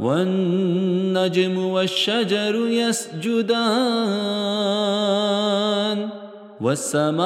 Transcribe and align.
والنجم 0.00 1.58
والشجر 1.58 2.54
يسجدان. 2.68 3.64
والسماء 6.60 7.24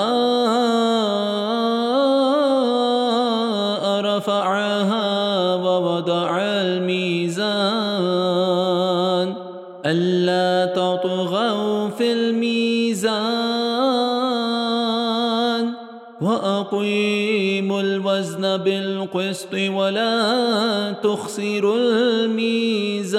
رفعها 4.00 5.54
ووضع 5.54 6.38
الميزان. 6.40 7.58
وأقيموا 16.78 17.80
الوزن 17.80 18.56
بالقسط 18.56 19.54
ولا 19.54 20.92
تخسروا 21.02 21.76
الميزان. 21.78 23.18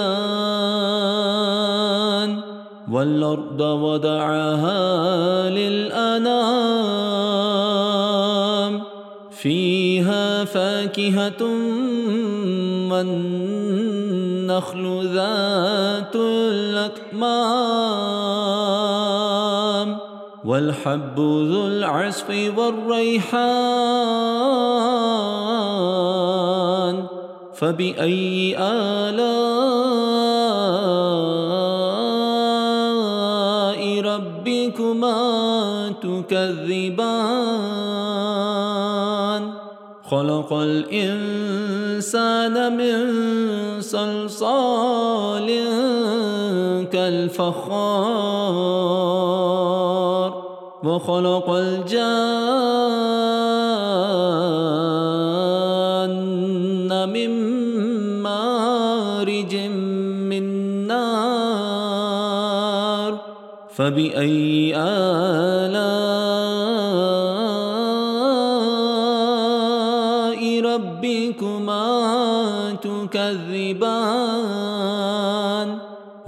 والأرض 2.92 3.62
وضعها 3.62 5.50
للأنام. 5.50 6.60
فيها 9.32 10.46
فاكهة 10.46 11.44
والنخل 12.92 13.24
ذات 15.14 16.16
الأكمام. 16.16 17.00
والحب 20.50 21.20
ذو 21.20 21.68
العصف 21.68 22.30
والريحان 22.58 23.40
فبأي 27.54 28.58
آلاء 28.58 29.20
ربكما 34.02 35.20
تكذبان؟ 36.02 37.60
خلق 40.10 40.54
الإنسان 40.54 42.56
من 42.78 42.98
صلصال 43.82 45.48
كالفخار. 46.92 48.99
وخلق 50.84 51.50
الجان 51.50 52.20
من 57.10 57.32
مارج 58.24 59.56
من 60.32 60.44
نار 60.88 62.00
فبأي 63.76 64.76
آلاء 64.76 66.00
ربكما 70.64 71.88
تكذبان؟ 72.82 74.69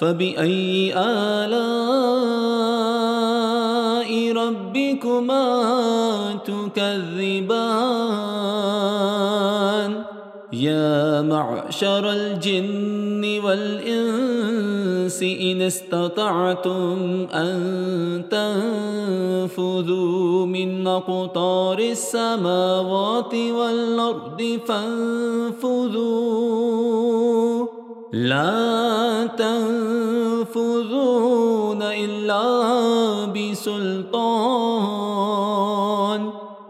فبأي 0.00 0.92
آلاء 0.96 2.06
ربكما 4.32 5.46
تكذبان؟ 6.46 7.96
يا 10.52 11.22
معشر 11.22 12.10
الجن 12.12 13.40
والإنس 13.44 15.22
إن 15.22 15.62
استطعتم 15.62 17.26
أن 17.32 18.22
تنفذوا 19.50 20.46
من 20.46 20.86
أقطار 20.86 21.78
السماوات 21.78 23.34
والأرض 23.34 24.58
فانفذوا. 24.66 26.06
لا 28.12 29.26
تنفذون 29.26 29.55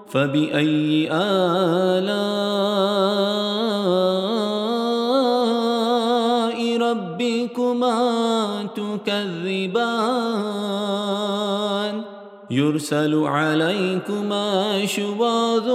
فبأي 0.08 1.08
آلاء 1.12 2.16
ربكما 6.80 7.98
تكذبان؟ 8.76 10.26
يرسل 12.50 13.14
عليكما 13.14 14.86
شواظ 14.86 15.68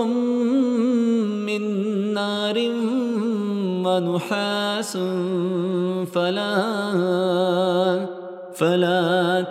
من 1.46 1.64
نار 2.14 2.58
ونحاس 3.86 4.98
فلا 6.14 6.56
فلا 8.56 9.42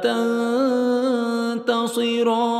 تنتصران. 1.66 2.59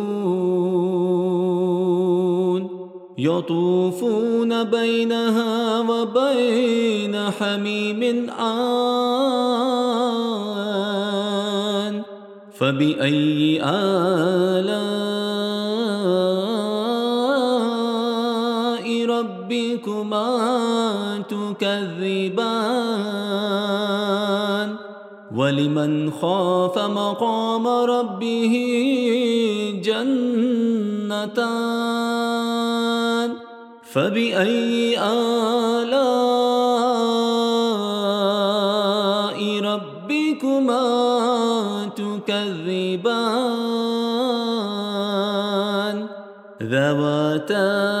يطوفون 3.21 4.63
بينها 4.63 5.79
وبين 5.79 7.15
حميم 7.29 8.29
آن. 8.29 9.11
فبأي 12.57 13.61
آلاء 13.63 14.81
ربكما 19.05 20.27
تكذبان؟ 21.29 22.90
ولمن 25.35 26.11
خاف 26.11 26.77
مقام 26.77 27.67
ربه 27.67 28.53
جنتان 29.83 31.31
فبأي 33.91 34.99
آلاء 34.99 35.91
ربكما 39.63 40.81
تكذبان؟ 41.95 43.21
ذواتا 46.63 48.00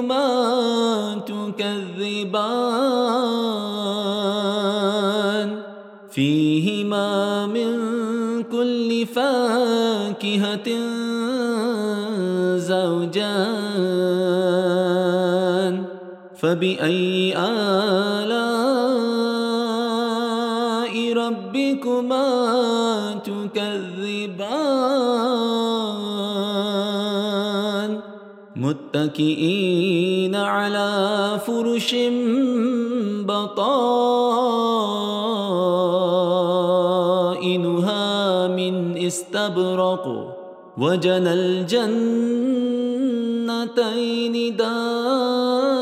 ربكما 0.00 1.20
تكذبان. 1.26 2.48
فيهما 6.10 7.46
من 7.46 7.78
كل 8.42 9.06
فاكهة 9.06 10.68
زوجان. 12.56 13.98
فبأي 16.38 17.34
آلاء 17.36 17.58
ربكما 21.12 22.28
تكذبان؟ 23.24 23.87
متكئين 28.58 30.34
على 30.34 31.40
فرش 31.46 31.94
بطائنها 33.28 33.58
من 38.48 38.98
استبرق 38.98 40.34
وجنى 40.78 41.32
الجنتين 41.32 41.76
دان 44.56 45.78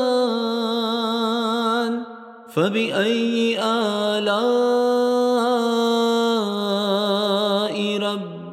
فبأي 2.53 3.59
آلاء 3.63 4.67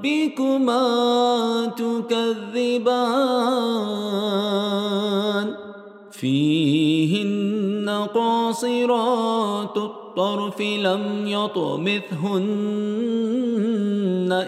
ربكما 0.04 1.72
تكذبان 1.76 2.84
فيهن 6.10 8.06
قاصرات 8.14 9.76
الطرف 9.76 10.60
لم 10.60 11.26
يطمثهن 11.26 12.04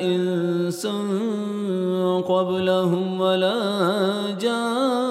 إنس 0.01 0.87
قبلهم 2.29 3.21
ولا 3.21 3.57
جان 4.41 5.07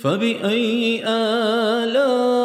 فبأي 0.00 1.04
آلام 1.06 2.37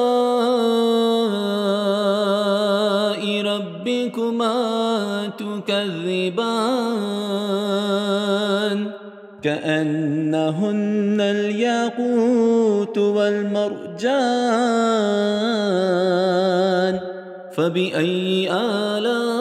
كأنهن 9.44 11.22
الياقوت 11.22 12.98
والمرجان 12.98 13.74
فبأي 17.56 18.52
آلاء 18.52 19.34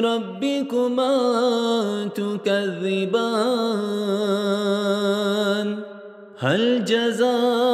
ربكما 0.00 1.14
تكذبان؟ 2.14 3.34
هل 6.38 6.84
جزاء 6.84 7.73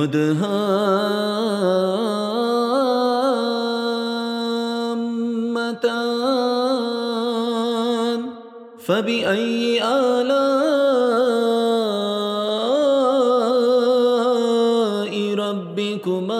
مدهامتان. 0.00 0.40
فبأي 8.86 9.82
آلاء 9.84 10.30
ربكما 15.34 16.39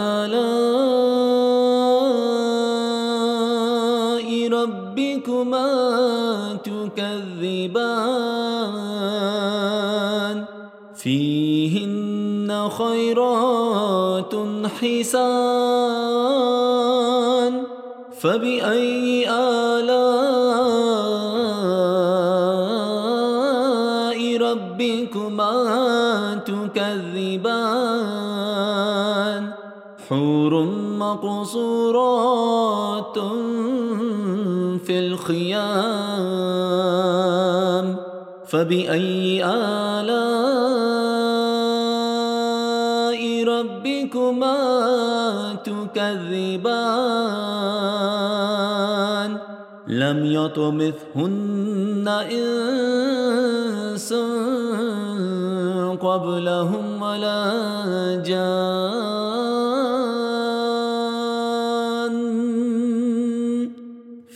ربكما 4.61 5.67
تكذبان 6.63 7.81
فيهن 10.95 12.69
خيرات 12.69 14.35
حسان 14.81 15.81
فبأي 18.19 19.29
آلاء 19.29 20.20
مقصورات 30.99 32.51
في 34.85 34.99
الخيام 34.99 35.51
فبأي 38.47 39.45
آلاء 39.45 40.31
ربكما 43.47 44.57
تكذبان؟ 45.63 47.01
لم 49.87 50.25
يطمثهن 50.25 52.07
إنس 52.31 54.13
قبلهم 56.01 57.01
ولا 57.01 57.51
جان 58.25 59.00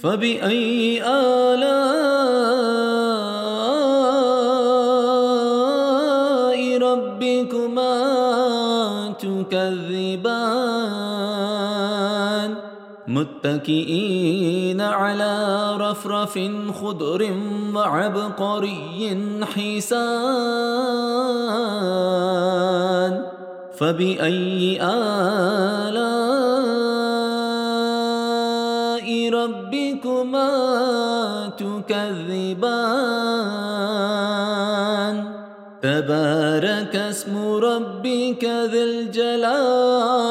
فبأي 0.06 1.02
آلاء 1.02 1.78
ربكما 6.78 7.94
تكذبان؟ 9.20 10.46
متكئين 13.08 14.82
على 14.82 15.74
رفرف 15.78 16.40
خضر 16.82 17.32
وعبقري 17.76 19.18
حسان؟ 19.56 19.96
فبأي 23.78 24.82
آلاء 24.82 26.35
تكذبان 31.86 32.76
تبارك 35.82 36.96
اسم 36.96 37.38
ربك 37.56 38.44
ذي 38.46 38.84
الجلال 38.84 40.25